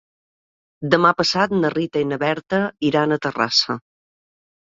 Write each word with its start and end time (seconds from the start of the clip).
Demà 0.93 1.09
passat 1.17 1.51
na 1.57 1.71
Rita 1.75 2.01
i 2.05 2.09
na 2.13 2.19
Berta 2.23 2.61
iran 2.91 3.13
a 3.13 3.19
Terrassa. 3.27 3.77